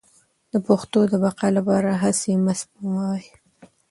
د 0.51 0.53
پښتو 0.67 0.99
د 1.11 1.13
بقا 1.23 1.47
لپاره 1.57 1.91
هڅې 2.03 2.33
مه 2.45 2.53
سپموئ. 2.61 3.23